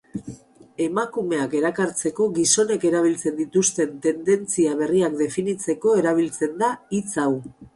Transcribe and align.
Emakumeak 0.85 1.51
erakartzeko 1.59 2.27
gizonek 2.37 2.87
erabiltzen 2.91 3.37
dituzten 3.41 3.93
tendentzia 4.07 4.75
berriak 4.83 5.21
definitzeko 5.21 5.95
erabiltzen 6.03 6.57
da 6.65 6.73
hitz 6.97 7.07
hau. 7.27 7.33